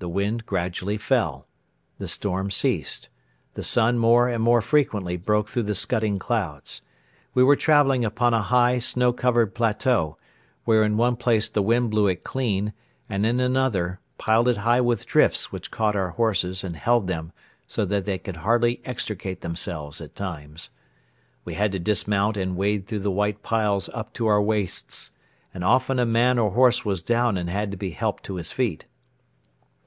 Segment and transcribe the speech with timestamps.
[0.00, 1.48] The wind gradually fell.
[1.98, 3.08] The storm ceased.
[3.54, 6.82] The sun more and more frequently broke through the scudding clouds.
[7.34, 10.16] We were traveling upon a high, snow covered plateau,
[10.64, 12.74] where in one place the wind blew it clean
[13.08, 17.32] and in another piled it high with drifts which caught our horses and held them
[17.66, 20.70] so that they could hardly extricate themselves at times.
[21.44, 25.10] We had to dismount and wade through the white piles up to our waists
[25.52, 28.52] and often a man or horse was down and had to be helped to his
[28.52, 28.86] feet.